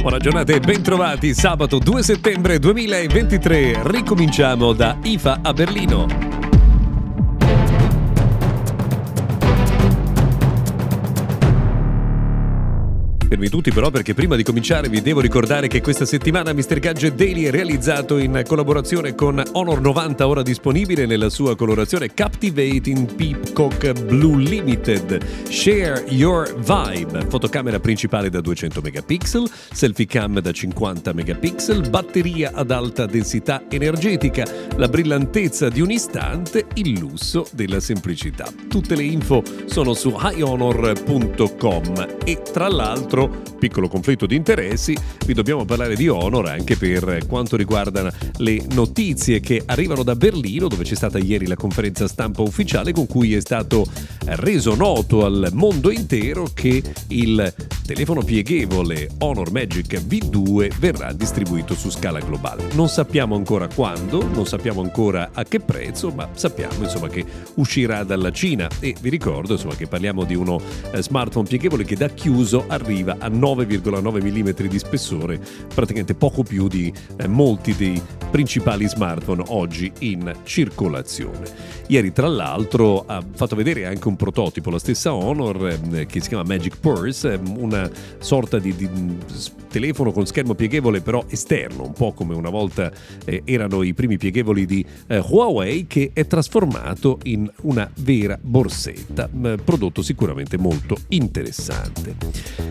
[0.00, 1.34] Buona giornata e bentrovati.
[1.34, 3.80] Sabato 2 settembre 2023.
[3.84, 6.25] Ricominciamo da IFA a Berlino.
[13.36, 16.78] Fermi tutti però perché prima di cominciare vi devo ricordare che questa settimana Mr.
[16.78, 23.12] Gadget Daily è realizzato in collaborazione con Honor 90 ora disponibile nella sua colorazione Captivating
[23.14, 25.50] Peacock Blue Limited.
[25.50, 27.26] Share your vibe.
[27.28, 34.46] Fotocamera principale da 200 megapixel, selfie cam da 50 megapixel, batteria ad alta densità energetica,
[34.76, 38.50] la brillantezza di un istante, il lusso della semplicità.
[38.66, 43.24] Tutte le info sono su highhonor.com e tra l'altro
[43.58, 44.96] piccolo conflitto di interessi,
[45.26, 50.68] vi dobbiamo parlare di Honor anche per quanto riguarda le notizie che arrivano da Berlino,
[50.68, 53.86] dove c'è stata ieri la conferenza stampa ufficiale con cui è stato
[54.24, 57.54] reso noto al mondo intero che il
[57.86, 62.64] telefono pieghevole Honor Magic V2 verrà distribuito su scala globale.
[62.74, 67.24] Non sappiamo ancora quando, non sappiamo ancora a che prezzo, ma sappiamo insomma che
[67.54, 70.60] uscirà dalla Cina e vi ricordo insomma che parliamo di uno
[70.92, 75.40] eh, smartphone pieghevole che da chiuso arriva a 9,9 mm di spessore,
[75.74, 78.00] praticamente poco più di eh, molti dei
[78.30, 81.74] principali smartphone oggi in circolazione.
[81.88, 86.28] Ieri tra l'altro ha fatto vedere anche un prototipo, la stessa Honor eh, che si
[86.28, 88.88] chiama Magic Purse, eh, una sorta di, di,
[89.76, 92.90] telefono con schermo pieghevole però esterno, un po' come una volta
[93.26, 99.28] eh, erano i primi pieghevoli di eh, Huawei che è trasformato in una vera borsetta,
[99.62, 102.16] prodotto sicuramente molto interessante.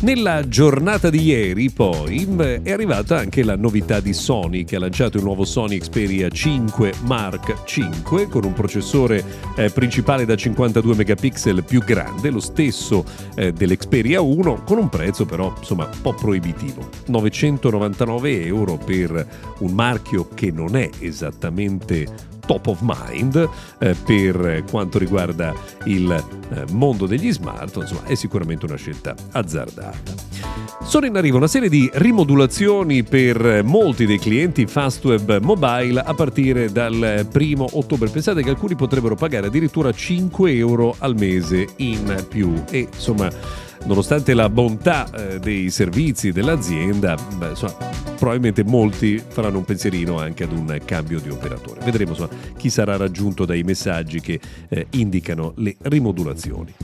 [0.00, 2.26] Nella giornata di ieri poi
[2.62, 6.94] è arrivata anche la novità di Sony che ha lanciato il nuovo Sony Xperia 5
[7.02, 9.24] Mark 5 con un processore
[9.56, 13.04] eh, principale da 52 megapixel più grande, lo stesso
[13.36, 16.87] eh, dell'Xperia 1 con un prezzo però insomma un po' proibitivo.
[17.06, 19.26] 999 euro per
[19.58, 25.54] un marchio che non è esattamente top of mind eh, per quanto riguarda
[25.84, 30.26] il eh, mondo degli smartphone, insomma è sicuramente una scelta azzardata.
[30.82, 36.72] Sono in arrivo una serie di rimodulazioni per molti dei clienti Fastweb Mobile a partire
[36.72, 38.08] dal primo ottobre.
[38.08, 43.28] Pensate che alcuni potrebbero pagare addirittura 5 euro al mese in più e insomma
[43.88, 47.74] nonostante la bontà eh, dei servizi dell'azienda, beh, insomma,
[48.18, 51.80] probabilmente molti faranno un pensierino anche ad un cambio di operatore.
[51.82, 54.38] Vedremo insomma, chi sarà raggiunto dai messaggi che
[54.68, 56.74] eh, indicano le rimodulazioni.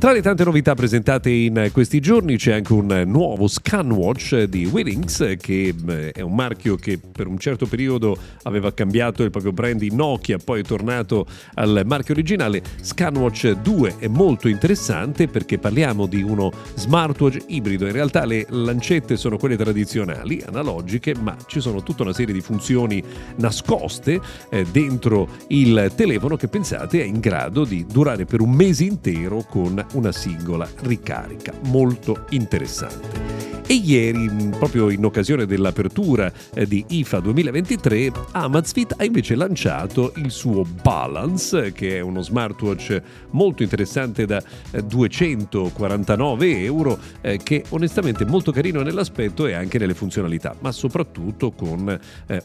[0.00, 5.34] Tra le tante novità presentate in questi giorni c'è anche un nuovo ScanWatch di Willings,
[5.38, 9.82] che eh, è un marchio che per un certo periodo aveva cambiato il proprio brand
[9.82, 12.62] in Nokia, poi è tornato al marchio originale.
[12.80, 17.84] ScanWatch 2 è molto interessante perché parliamo di uno smartwatch ibrido.
[17.84, 22.40] In realtà le lancette sono quelle tradizionali, analogiche, ma ci sono tutta una serie di
[22.40, 23.02] funzioni
[23.36, 24.18] nascoste
[24.48, 29.44] eh, dentro il telefono che pensate è in grado di durare per un mese intero
[29.46, 31.52] con una singola ricarica.
[31.64, 33.50] Molto interessante.
[33.70, 34.28] E ieri,
[34.58, 41.70] proprio in occasione dell'apertura eh, di IFA 2023, Amazfit ha invece lanciato il suo Balance,
[41.70, 44.42] che è uno smartwatch molto interessante da
[44.84, 50.72] 249 eh, euro, eh, che onestamente è molto carino nell'aspetto e anche nelle funzionalità, ma
[50.72, 51.96] soprattutto con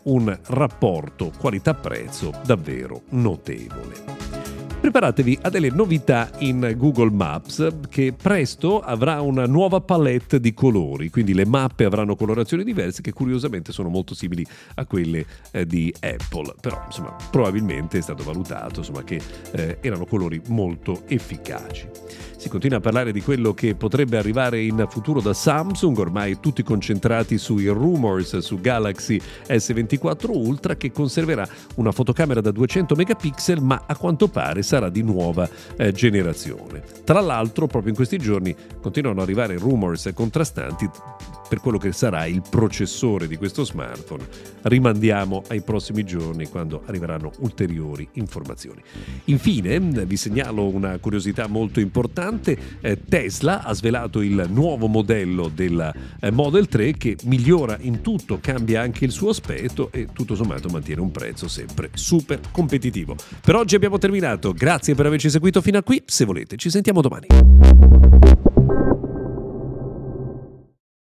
[0.03, 4.44] un rapporto qualità-prezzo davvero notevole
[4.85, 11.09] preparatevi a delle novità in Google Maps che presto avrà una nuova palette di colori,
[11.09, 14.45] quindi le mappe avranno colorazioni diverse che curiosamente sono molto simili
[14.75, 19.19] a quelle eh, di Apple, però insomma probabilmente è stato valutato insomma, che
[19.53, 21.89] eh, erano colori molto efficaci.
[22.37, 26.61] Si continua a parlare di quello che potrebbe arrivare in futuro da Samsung, ormai tutti
[26.61, 33.85] concentrati sui rumors su Galaxy S24 Ultra che conserverà una fotocamera da 200 megapixel ma
[33.87, 36.83] a quanto pare sarà di nuova eh, generazione.
[37.05, 40.89] Tra l'altro proprio in questi giorni continuano ad arrivare rumors contrastanti
[41.47, 44.27] per quello che sarà il processore di questo smartphone
[44.63, 48.81] rimandiamo ai prossimi giorni quando arriveranno ulteriori informazioni.
[49.25, 55.93] Infine vi segnalo una curiosità molto importante, eh, Tesla ha svelato il nuovo modello del
[56.19, 60.67] eh, Model 3 che migliora in tutto, cambia anche il suo aspetto e tutto sommato
[60.69, 63.15] mantiene un prezzo sempre super competitivo.
[63.41, 66.99] Per oggi abbiamo terminato, grazie per averci seguito fino a qui, se volete ci sentiamo
[67.01, 67.27] domani.